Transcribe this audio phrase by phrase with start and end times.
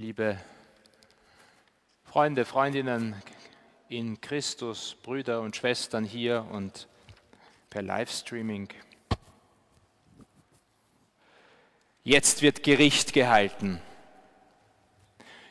[0.00, 0.38] liebe
[2.04, 3.20] Freunde, Freundinnen
[3.88, 6.86] in Christus, Brüder und Schwestern hier und
[7.68, 8.68] per Livestreaming.
[12.04, 13.80] Jetzt wird Gericht gehalten.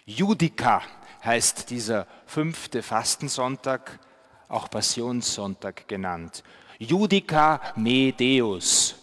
[0.05, 0.81] Judika
[1.25, 3.99] heißt dieser fünfte Fastensonntag,
[4.47, 6.41] auch Passionssonntag genannt.
[6.79, 8.96] Judica me Deus.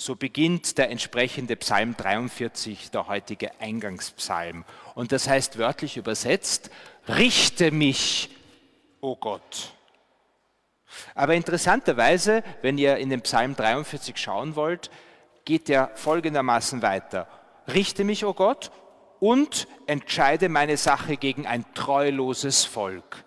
[0.00, 4.64] So beginnt der entsprechende Psalm 43, der heutige Eingangspsalm.
[4.94, 6.70] Und das heißt wörtlich übersetzt,
[7.08, 8.30] richte mich,
[9.00, 9.72] o oh Gott.
[11.16, 14.88] Aber interessanterweise, wenn ihr in den Psalm 43 schauen wollt,
[15.44, 17.26] geht er folgendermaßen weiter.
[17.66, 18.70] Richte mich, o oh Gott,
[19.18, 23.24] und entscheide meine Sache gegen ein treuloses Volk.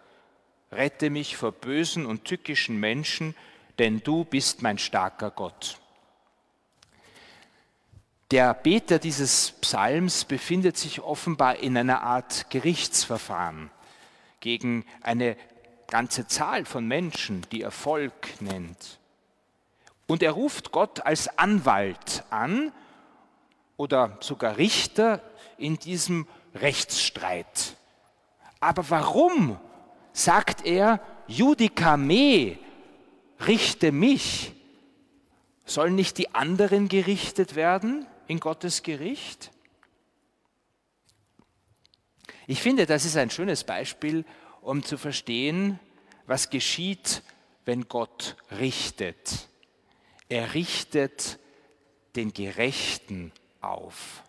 [0.72, 3.36] Rette mich vor bösen und tückischen Menschen,
[3.78, 5.81] denn du bist mein starker Gott.
[8.32, 13.70] Der Beter dieses Psalms befindet sich offenbar in einer Art Gerichtsverfahren
[14.40, 15.36] gegen eine
[15.88, 19.00] ganze Zahl von Menschen, die er Volk nennt.
[20.08, 22.72] Und er ruft Gott als Anwalt an
[23.76, 25.22] oder sogar Richter
[25.58, 26.26] in diesem
[26.56, 27.76] Rechtsstreit.
[28.62, 29.60] Aber warum
[30.14, 32.58] sagt er, Judica me,
[33.46, 34.54] richte mich?
[35.66, 38.08] Sollen nicht die anderen gerichtet werden?
[38.32, 39.52] In Gottes Gericht?
[42.48, 44.24] Ich finde, das ist ein schönes Beispiel,
[44.62, 45.80] um zu verstehen,
[46.28, 47.24] was geschieht,
[47.66, 49.50] wenn Gott richtet.
[50.30, 51.40] Er richtet
[52.16, 54.24] den Gerechten auf.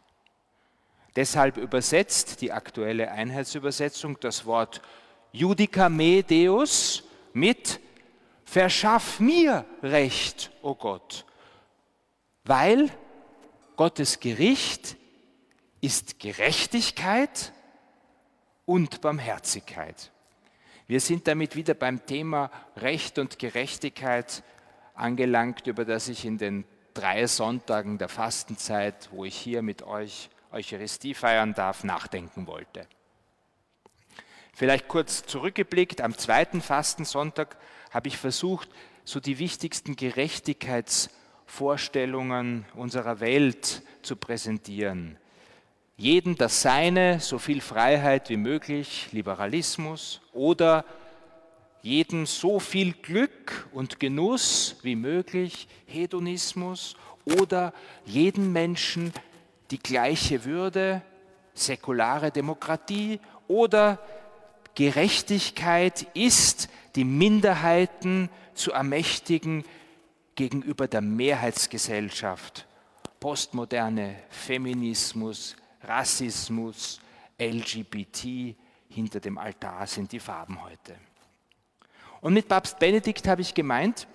[1.14, 4.82] Deshalb übersetzt die aktuelle Einheitsübersetzung das Wort
[5.30, 7.78] Judica me Deus mit
[8.44, 11.24] Verschaff mir Recht, o oh Gott,
[12.44, 12.90] weil
[13.82, 14.96] Gottes Gericht
[15.80, 17.52] ist Gerechtigkeit
[18.64, 20.12] und Barmherzigkeit.
[20.86, 24.44] Wir sind damit wieder beim Thema Recht und Gerechtigkeit
[24.94, 26.64] angelangt, über das ich in den
[26.94, 32.86] drei Sonntagen der Fastenzeit, wo ich hier mit euch Eucharistie feiern darf, nachdenken wollte.
[34.54, 37.56] Vielleicht kurz zurückgeblickt, am zweiten Fastensonntag
[37.90, 38.68] habe ich versucht,
[39.04, 41.10] so die wichtigsten Gerechtigkeits-
[41.52, 45.18] Vorstellungen unserer Welt zu präsentieren.
[45.98, 50.86] Jeden das Seine, so viel Freiheit wie möglich, Liberalismus oder
[51.82, 56.96] jeden so viel Glück und Genuss wie möglich, Hedonismus
[57.26, 57.74] oder
[58.06, 59.12] jeden Menschen
[59.70, 61.02] die gleiche Würde,
[61.52, 63.98] säkulare Demokratie oder
[64.74, 69.66] Gerechtigkeit ist, die Minderheiten zu ermächtigen,
[70.34, 72.66] gegenüber der Mehrheitsgesellschaft.
[73.20, 77.00] Postmoderne, Feminismus, Rassismus,
[77.38, 78.56] LGBT,
[78.88, 80.96] hinter dem Altar sind die Farben heute.
[82.20, 84.06] Und mit Papst Benedikt habe ich gemeint,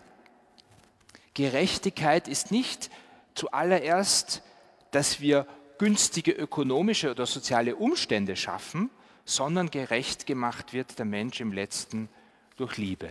[1.33, 2.89] Gerechtigkeit ist nicht
[3.35, 4.41] zuallererst,
[4.91, 5.45] dass wir
[5.77, 8.89] günstige ökonomische oder soziale Umstände schaffen,
[9.25, 12.09] sondern gerecht gemacht wird der Mensch im letzten
[12.55, 13.09] durch Liebe.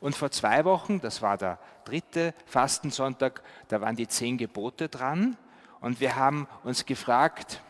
[0.00, 5.36] Und vor zwei Wochen, das war der dritte Fastensonntag, da waren die zehn Gebote dran
[5.80, 7.62] und wir haben uns gefragt,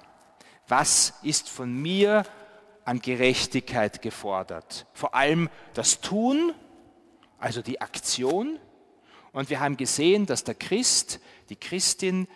[0.67, 2.25] was ist von mir
[2.85, 4.87] an Gerechtigkeit gefordert?
[4.93, 6.53] Vor allem das Tun,
[7.39, 8.59] also die Aktion.
[9.33, 12.29] Und wir haben gesehen, dass der Christ, die Christin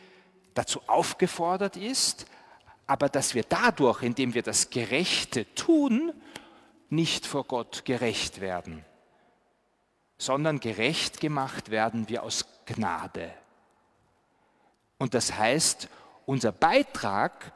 [0.55, 2.27] dazu aufgefordert ist,
[2.87, 6.13] aber dass wir dadurch, indem wir das Gerechte tun,
[6.91, 8.85] nicht vor Gott gerecht werden
[10.23, 13.35] sondern gerecht gemacht werden wir aus Gnade.
[14.97, 15.89] Und das heißt,
[16.27, 17.53] unser Beitrag,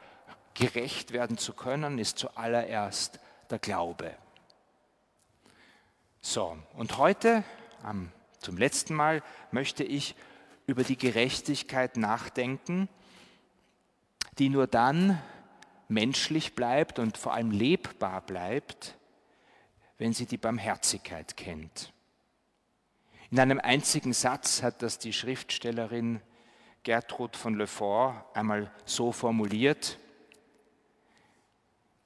[0.54, 4.16] gerecht werden zu können, ist zuallererst der Glaube.
[6.20, 7.44] So, und heute,
[8.40, 9.22] zum letzten Mal,
[9.52, 10.16] möchte ich
[10.66, 12.88] über die Gerechtigkeit nachdenken,
[14.38, 15.22] die nur dann
[15.86, 18.96] menschlich bleibt und vor allem lebbar bleibt,
[19.98, 21.92] wenn sie die Barmherzigkeit kennt.
[23.30, 26.20] In einem einzigen Satz hat das die Schriftstellerin
[26.84, 29.98] Gertrud von Le Fort einmal so formuliert.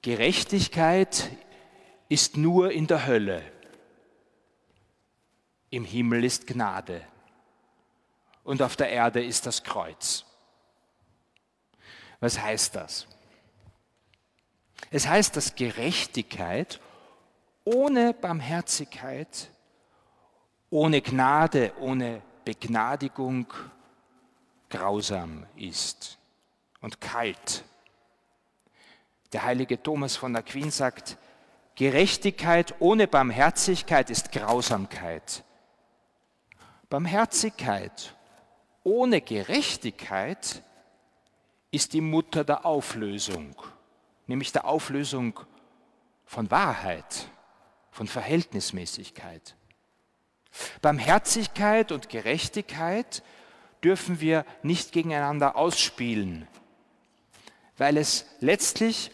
[0.01, 1.29] Gerechtigkeit
[2.09, 3.43] ist nur in der Hölle.
[5.69, 7.01] Im Himmel ist Gnade
[8.43, 10.25] und auf der Erde ist das Kreuz.
[12.19, 13.07] Was heißt das?
[14.89, 16.81] Es heißt, dass Gerechtigkeit
[17.63, 19.49] ohne Barmherzigkeit
[20.71, 23.45] ohne Gnade, ohne Begnadigung
[24.69, 26.17] grausam ist
[26.79, 27.63] und kalt.
[29.33, 31.17] Der heilige Thomas von Aquin sagt,
[31.75, 35.43] Gerechtigkeit ohne Barmherzigkeit ist Grausamkeit.
[36.89, 38.15] Barmherzigkeit
[38.83, 40.63] ohne Gerechtigkeit
[41.69, 43.55] ist die Mutter der Auflösung,
[44.27, 45.39] nämlich der Auflösung
[46.25, 47.29] von Wahrheit,
[47.91, 49.55] von Verhältnismäßigkeit.
[50.81, 53.23] Barmherzigkeit und Gerechtigkeit
[53.83, 56.47] dürfen wir nicht gegeneinander ausspielen,
[57.77, 59.11] weil es letztlich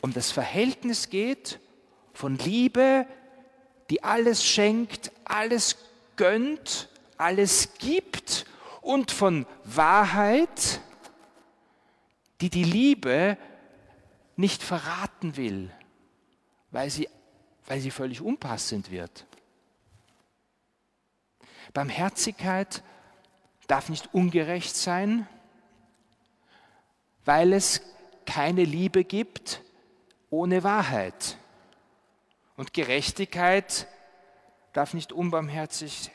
[0.00, 1.60] um das Verhältnis geht
[2.12, 3.06] von Liebe,
[3.90, 5.76] die alles schenkt, alles
[6.16, 8.46] gönnt, alles gibt
[8.82, 10.80] und von Wahrheit,
[12.40, 13.38] die die Liebe
[14.36, 15.70] nicht verraten will,
[16.70, 17.08] weil sie,
[17.66, 19.26] weil sie völlig unpassend wird.
[21.74, 22.82] Barmherzigkeit
[23.66, 25.28] darf nicht ungerecht sein,
[27.24, 27.82] weil es
[28.24, 29.60] keine Liebe gibt
[30.30, 31.36] ohne Wahrheit.
[32.56, 33.86] Und Gerechtigkeit
[34.72, 36.10] darf nicht unbarmherzig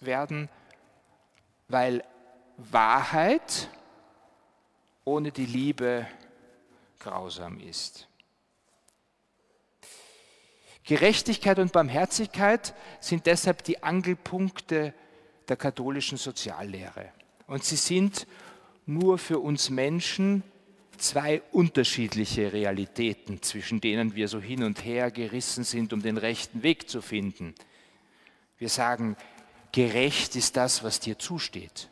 [0.00, 0.48] werden,
[1.68, 2.04] weil
[2.56, 3.68] Wahrheit
[5.04, 6.06] ohne die Liebe
[6.98, 8.08] grausam ist.
[10.84, 14.92] Gerechtigkeit und Barmherzigkeit sind deshalb die Angelpunkte
[15.48, 17.10] der katholischen Soziallehre.
[17.46, 18.26] Und sie sind
[18.86, 20.42] nur für uns Menschen
[20.98, 26.62] zwei unterschiedliche Realitäten, zwischen denen wir so hin und her gerissen sind, um den rechten
[26.62, 27.54] Weg zu finden.
[28.58, 29.16] Wir sagen,
[29.72, 31.88] gerecht ist das, was dir zusteht,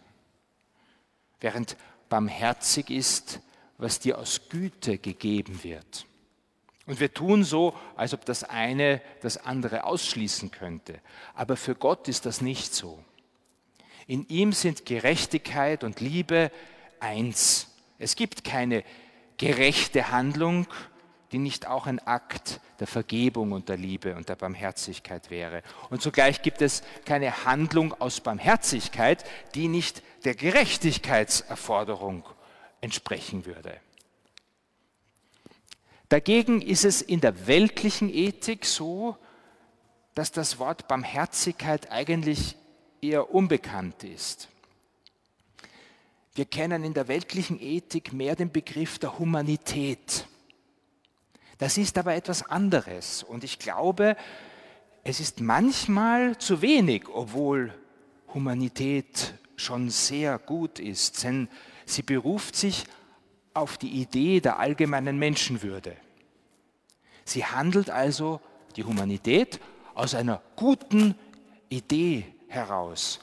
[1.41, 1.77] während
[2.09, 3.41] barmherzig ist,
[3.79, 6.07] was dir aus Güte gegeben wird.
[6.87, 11.01] Und wir tun so, als ob das eine das andere ausschließen könnte.
[11.35, 13.03] Aber für Gott ist das nicht so.
[14.07, 16.51] In ihm sind Gerechtigkeit und Liebe
[16.99, 17.69] eins.
[17.99, 18.83] Es gibt keine
[19.37, 20.67] gerechte Handlung,
[21.31, 25.63] die nicht auch ein Akt der Vergebung und der Liebe und der Barmherzigkeit wäre.
[25.89, 29.25] Und zugleich gibt es keine Handlung aus Barmherzigkeit,
[29.55, 32.25] die nicht der Gerechtigkeitserforderung
[32.81, 33.81] entsprechen würde.
[36.13, 39.17] Dagegen ist es in der weltlichen Ethik so,
[40.15, 42.55] dass das Wort Barmherzigkeit eigentlich
[43.01, 44.51] eher unbekannt ist.
[46.35, 50.27] Wir kennen in der weltlichen Ethik mehr den Begriff der Humanität.
[51.57, 54.15] Das ist aber etwas anderes und ich glaube,
[55.05, 57.73] es ist manchmal zu wenig, obwohl
[58.35, 61.49] Humanität schon sehr gut ist, denn
[61.87, 62.85] sie beruft sich
[63.55, 65.97] auf die Idee der allgemeinen Menschenwürde.
[67.25, 68.41] Sie handelt also
[68.77, 69.61] die Humanität
[69.95, 71.15] aus einer guten
[71.69, 73.21] Idee heraus.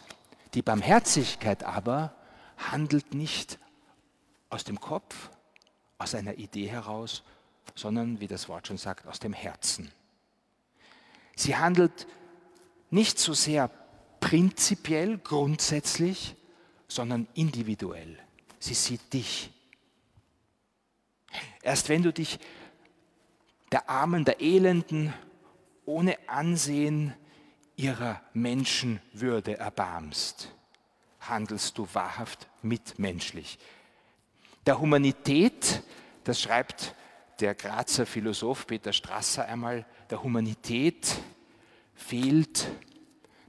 [0.53, 2.13] Die Barmherzigkeit aber
[2.57, 3.59] handelt nicht
[4.49, 5.29] aus dem Kopf,
[5.97, 7.23] aus einer Idee heraus,
[7.75, 9.91] sondern, wie das Wort schon sagt, aus dem Herzen.
[11.35, 12.07] Sie handelt
[12.89, 13.69] nicht so sehr
[14.19, 16.35] prinzipiell, grundsätzlich,
[16.87, 18.17] sondern individuell.
[18.59, 19.51] Sie sieht dich.
[21.61, 22.39] Erst wenn du dich
[23.71, 25.13] der Armen, der Elenden
[25.85, 27.13] ohne Ansehen
[27.75, 30.53] ihrer Menschenwürde erbarmst,
[31.19, 33.59] handelst du wahrhaft mitmenschlich.
[34.65, 35.81] Der Humanität,
[36.23, 36.95] das schreibt
[37.39, 41.15] der Grazer Philosoph Peter Strasser einmal, der Humanität
[41.95, 42.67] fehlt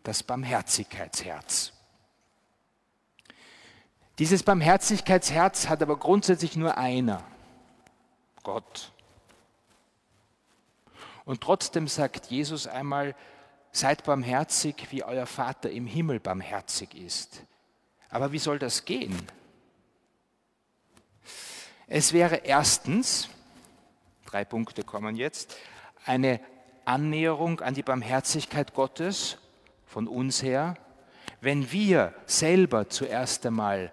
[0.03, 1.73] das Barmherzigkeitsherz.
[4.19, 7.25] Dieses Barmherzigkeitsherz hat aber grundsätzlich nur einer,
[8.43, 8.93] Gott.
[11.25, 13.15] Und trotzdem sagt Jesus einmal,
[13.73, 17.45] seid barmherzig, wie euer Vater im Himmel barmherzig ist.
[18.09, 19.17] Aber wie soll das gehen?
[21.87, 23.29] Es wäre erstens,
[24.27, 25.57] drei Punkte kommen jetzt,
[26.05, 26.41] eine
[26.85, 29.39] Annäherung an die Barmherzigkeit Gottes
[29.87, 30.77] von uns her,
[31.41, 33.93] wenn wir selber zuerst einmal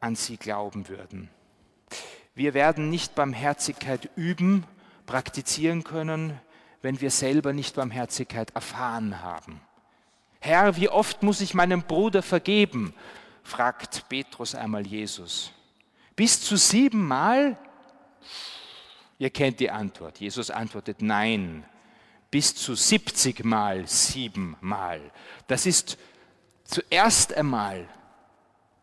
[0.00, 1.30] an sie glauben würden.
[2.40, 4.64] Wir werden nicht Barmherzigkeit üben,
[5.04, 6.40] praktizieren können,
[6.80, 9.60] wenn wir selber nicht Barmherzigkeit erfahren haben.
[10.40, 12.94] Herr, wie oft muss ich meinem Bruder vergeben?
[13.42, 15.52] fragt Petrus einmal Jesus.
[16.16, 17.58] Bis zu siebenmal?
[19.18, 20.18] Ihr kennt die Antwort.
[20.18, 21.66] Jesus antwortet nein.
[22.30, 25.02] Bis zu 70 Mal siebenmal.
[25.46, 25.98] Das ist
[26.64, 27.86] zuerst einmal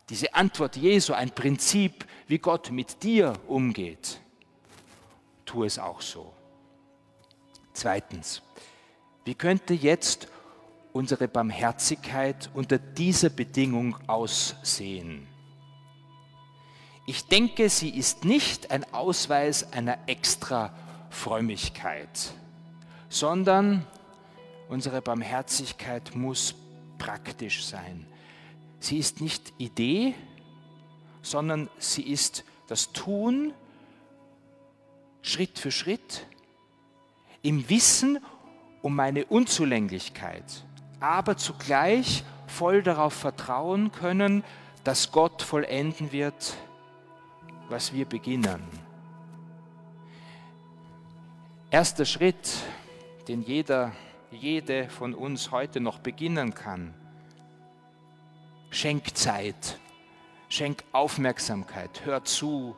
[0.10, 4.20] diese Antwort Jesu ein Prinzip, wie Gott mit dir umgeht.
[5.46, 6.34] Tu es auch so.
[7.74, 8.42] Zweitens,
[9.26, 10.28] wie könnte jetzt
[10.94, 15.28] unsere Barmherzigkeit unter dieser Bedingung aussehen?
[17.06, 20.74] Ich denke, sie ist nicht ein Ausweis einer extra
[21.10, 22.34] Frömmigkeit,
[23.10, 23.86] sondern
[24.68, 26.56] unsere Barmherzigkeit muss
[26.98, 28.06] praktisch sein.
[28.80, 30.14] Sie ist nicht Idee,
[31.22, 33.54] sondern sie ist das Tun
[35.22, 36.26] Schritt für Schritt
[37.42, 38.20] im Wissen
[38.82, 40.66] um meine Unzulänglichkeit,
[41.00, 44.44] aber zugleich voll darauf vertrauen können,
[44.84, 46.56] dass Gott vollenden wird,
[47.70, 48.64] was wir beginnen.
[51.70, 52.50] Erster Schritt,
[53.28, 53.92] den jeder,
[54.32, 56.94] jede von uns heute noch beginnen kann.
[58.78, 59.80] Schenk Zeit,
[60.50, 62.76] schenk Aufmerksamkeit, hör zu,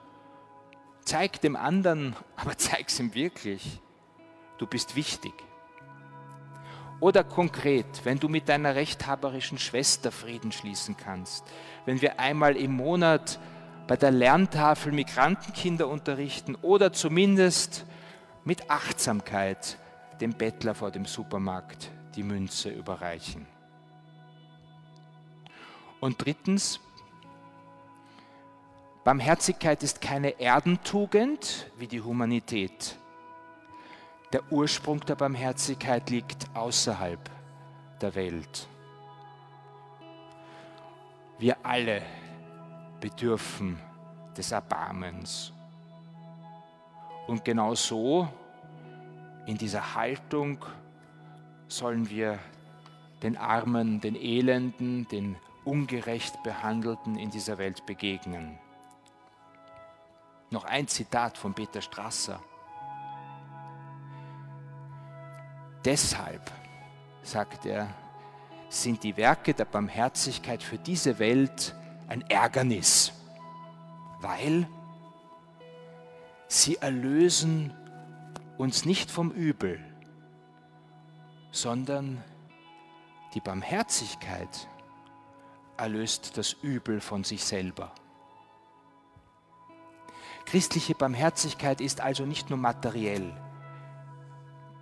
[1.02, 3.82] zeig dem anderen, aber zeig es ihm wirklich.
[4.60, 5.34] Du bist wichtig.
[7.02, 11.44] Oder konkret, wenn du mit deiner rechthaberischen Schwester Frieden schließen kannst,
[11.84, 13.38] wenn wir einmal im Monat
[13.86, 17.86] bei der Lerntafel Migrantenkinder unterrichten oder zumindest
[18.46, 19.78] mit Achtsamkeit
[20.22, 23.59] dem Bettler vor dem Supermarkt die Münze überreichen.
[26.00, 26.80] Und drittens,
[29.04, 32.98] Barmherzigkeit ist keine Erdentugend wie die Humanität.
[34.32, 37.20] Der Ursprung der Barmherzigkeit liegt außerhalb
[38.02, 38.68] der Welt.
[41.40, 42.04] Wir alle
[43.00, 43.80] bedürfen
[44.38, 45.52] des Erbarmens.
[47.28, 48.28] Und genau so,
[49.46, 50.64] in dieser Haltung,
[51.68, 52.40] sollen wir
[53.24, 55.36] den Armen, den Elenden, den
[55.70, 58.58] ungerecht Behandelten in dieser Welt begegnen.
[60.50, 62.42] Noch ein Zitat von Peter Strasser.
[65.86, 66.52] Deshalb,
[67.22, 67.88] sagt er,
[68.68, 71.76] sind die Werke der Barmherzigkeit für diese Welt
[72.08, 73.14] ein Ärgernis,
[74.22, 74.68] weil
[76.48, 77.72] sie erlösen
[78.58, 79.80] uns nicht vom Übel,
[81.52, 82.24] sondern
[83.36, 84.68] die Barmherzigkeit
[85.80, 87.92] erlöst das Übel von sich selber.
[90.46, 93.34] Christliche Barmherzigkeit ist also nicht nur materiell.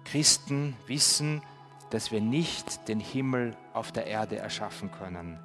[0.05, 1.41] Christen wissen,
[1.89, 5.39] dass wir nicht den Himmel auf der Erde erschaffen können.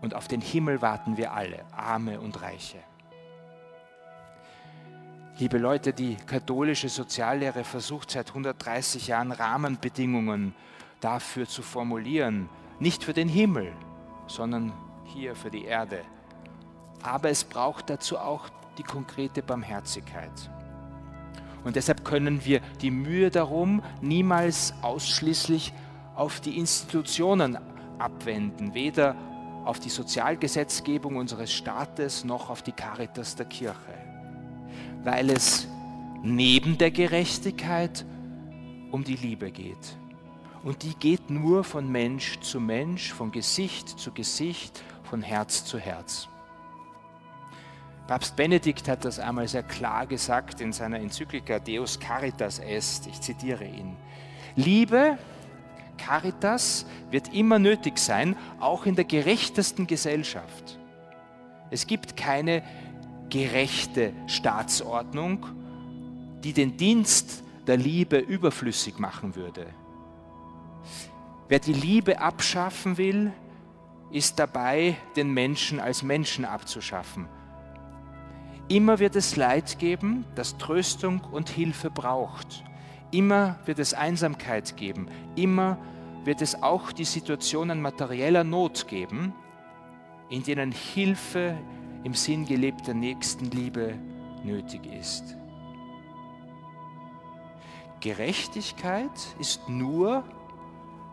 [0.00, 2.78] Und auf den Himmel warten wir alle, Arme und Reiche.
[5.38, 10.54] Liebe Leute, die katholische Soziallehre versucht seit 130 Jahren Rahmenbedingungen
[11.00, 12.48] dafür zu formulieren.
[12.78, 13.72] Nicht für den Himmel,
[14.30, 14.72] sondern
[15.04, 16.02] hier für die Erde.
[17.02, 20.50] Aber es braucht dazu auch die konkrete Barmherzigkeit.
[21.64, 25.72] Und deshalb können wir die Mühe darum niemals ausschließlich
[26.14, 27.58] auf die Institutionen
[27.98, 29.14] abwenden, weder
[29.64, 33.94] auf die Sozialgesetzgebung unseres Staates noch auf die Caritas der Kirche,
[35.04, 35.68] weil es
[36.22, 38.06] neben der Gerechtigkeit
[38.90, 39.99] um die Liebe geht.
[40.62, 45.78] Und die geht nur von Mensch zu Mensch, von Gesicht zu Gesicht, von Herz zu
[45.78, 46.28] Herz.
[48.06, 53.06] Papst Benedikt hat das einmal sehr klar gesagt in seiner Enzyklika Deus Caritas Est.
[53.06, 53.96] Ich zitiere ihn.
[54.56, 55.16] Liebe,
[55.96, 60.78] Caritas, wird immer nötig sein, auch in der gerechtesten Gesellschaft.
[61.70, 62.62] Es gibt keine
[63.28, 65.46] gerechte Staatsordnung,
[66.42, 69.66] die den Dienst der Liebe überflüssig machen würde.
[71.48, 73.32] Wer die Liebe abschaffen will,
[74.10, 77.28] ist dabei, den Menschen als Menschen abzuschaffen
[78.70, 82.62] Immer wird es Leid geben, das Tröstung und Hilfe braucht.
[83.10, 85.08] Immer wird es Einsamkeit geben.
[85.34, 85.76] Immer
[86.22, 89.32] wird es auch die Situationen materieller Not geben,
[90.28, 91.58] in denen Hilfe
[92.04, 93.96] im Sinn gelebter Nächstenliebe
[94.44, 95.36] nötig ist.
[97.98, 99.10] Gerechtigkeit
[99.40, 100.22] ist nur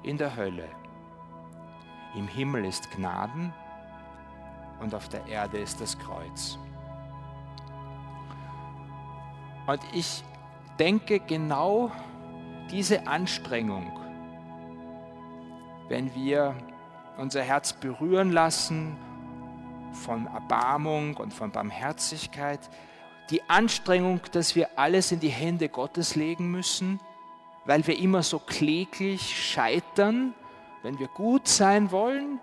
[0.08, 0.68] in der Hölle.
[2.16, 3.54] Im Himmel ist Gnaden
[4.80, 6.58] und auf der Erde ist das Kreuz.
[9.68, 10.24] Und ich
[10.80, 11.92] denke genau
[12.72, 13.92] diese Anstrengung,
[15.90, 16.56] wenn wir
[17.18, 18.98] unser Herz berühren lassen
[19.92, 22.60] von Erbarmung und von Barmherzigkeit,
[23.30, 27.00] die Anstrengung, dass wir alles in die Hände Gottes legen müssen,
[27.68, 30.34] weil wir immer so kläglich scheitern,
[30.84, 32.40] wenn wir gut sein wollen,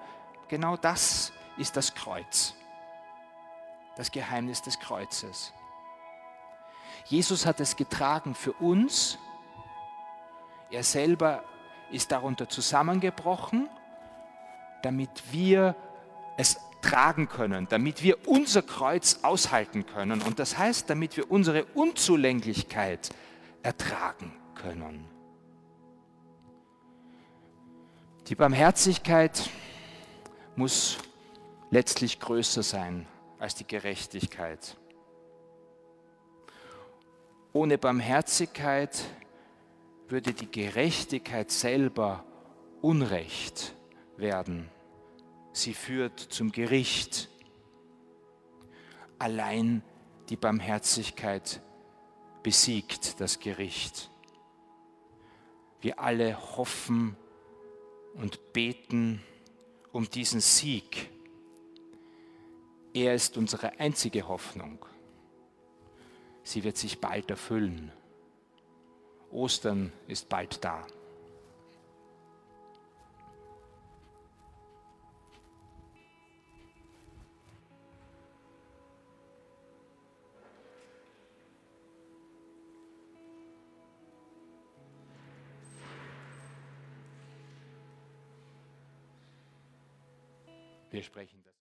[0.49, 2.55] genau das ist das Kreuz,
[3.97, 5.53] das Geheimnis des Kreuzes.
[7.07, 9.19] Jesus hat es getragen für uns.
[10.71, 11.43] Er selber
[11.91, 13.69] ist darunter zusammengebrochen,
[14.83, 15.75] damit wir
[16.37, 20.21] es tragen können, damit wir unser Kreuz aushalten können.
[20.21, 23.09] Und das heißt, damit wir unsere Unzulänglichkeit
[23.63, 25.14] ertragen können.
[28.29, 29.51] Die Barmherzigkeit
[30.57, 30.97] muss
[31.71, 33.07] letztlich größer sein
[33.39, 34.79] als die Gerechtigkeit.
[37.53, 38.99] Ohne Barmherzigkeit
[40.09, 42.25] würde die Gerechtigkeit selber
[42.81, 43.75] Unrecht
[44.17, 44.71] werden.
[45.53, 47.29] Sie führt zum Gericht.
[49.19, 49.83] Allein
[50.31, 51.61] die Barmherzigkeit
[52.43, 54.11] besiegt das Gericht.
[55.83, 57.19] Wir alle hoffen
[58.15, 59.23] und beten
[59.93, 61.11] um diesen Sieg.
[62.93, 64.85] Er ist unsere einzige Hoffnung.
[66.43, 67.93] Sie wird sich bald erfüllen.
[69.31, 70.87] Ostern ist bald da.
[90.95, 91.55] Wir sprechen das.